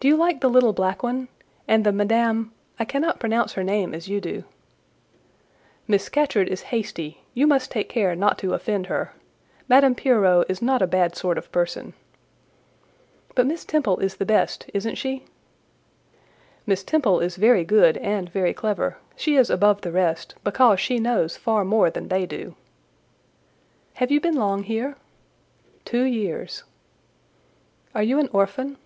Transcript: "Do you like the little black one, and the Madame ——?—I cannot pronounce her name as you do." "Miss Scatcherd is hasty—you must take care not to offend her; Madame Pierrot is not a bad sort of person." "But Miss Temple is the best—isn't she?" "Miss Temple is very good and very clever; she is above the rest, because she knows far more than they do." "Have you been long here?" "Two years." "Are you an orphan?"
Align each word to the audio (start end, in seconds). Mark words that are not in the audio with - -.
"Do 0.00 0.08
you 0.08 0.16
like 0.16 0.40
the 0.40 0.50
little 0.50 0.72
black 0.72 1.04
one, 1.04 1.28
and 1.68 1.86
the 1.86 1.92
Madame 1.92 2.50
——?—I 2.62 2.84
cannot 2.84 3.20
pronounce 3.20 3.52
her 3.52 3.62
name 3.62 3.94
as 3.94 4.08
you 4.08 4.20
do." 4.20 4.42
"Miss 5.86 6.02
Scatcherd 6.02 6.48
is 6.48 6.62
hasty—you 6.74 7.46
must 7.46 7.70
take 7.70 7.88
care 7.88 8.16
not 8.16 8.38
to 8.38 8.54
offend 8.54 8.86
her; 8.88 9.12
Madame 9.68 9.94
Pierrot 9.94 10.46
is 10.50 10.60
not 10.62 10.82
a 10.82 10.86
bad 10.88 11.14
sort 11.14 11.38
of 11.38 11.52
person." 11.52 11.94
"But 13.36 13.46
Miss 13.46 13.64
Temple 13.64 13.98
is 13.98 14.16
the 14.16 14.26
best—isn't 14.26 14.96
she?" 14.96 15.26
"Miss 16.66 16.82
Temple 16.82 17.20
is 17.20 17.36
very 17.36 17.62
good 17.64 17.98
and 17.98 18.28
very 18.28 18.52
clever; 18.52 18.96
she 19.14 19.36
is 19.36 19.48
above 19.48 19.82
the 19.82 19.92
rest, 19.92 20.34
because 20.42 20.80
she 20.80 20.98
knows 20.98 21.36
far 21.36 21.64
more 21.64 21.88
than 21.88 22.08
they 22.08 22.26
do." 22.26 22.56
"Have 23.94 24.10
you 24.10 24.20
been 24.20 24.34
long 24.34 24.64
here?" 24.64 24.96
"Two 25.84 26.02
years." 26.02 26.64
"Are 27.94 28.02
you 28.02 28.18
an 28.18 28.28
orphan?" 28.32 28.76